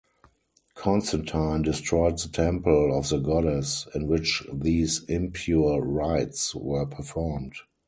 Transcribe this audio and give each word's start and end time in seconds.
Constantine 0.73 1.61
destroyed 1.61 2.17
the 2.17 2.27
temple 2.27 2.97
of 2.97 3.09
the 3.09 3.19
goddess 3.19 3.87
in 3.93 4.07
which 4.07 4.41
these 4.51 5.03
impure 5.03 5.79
rites 5.79 6.55
were 6.55 6.87
performed. 6.87 7.53